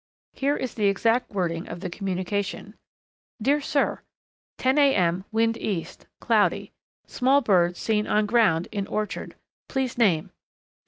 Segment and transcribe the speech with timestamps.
[0.33, 2.73] Here is the exact wording of the communication:
[3.39, 4.01] "Dear Sir:
[4.57, 4.95] 10 A.
[4.95, 5.25] M.
[5.31, 6.07] Wind East.
[6.19, 6.71] Cloudy.
[7.05, 9.35] Small bird seen on ground in orchard.
[9.67, 10.31] Please name.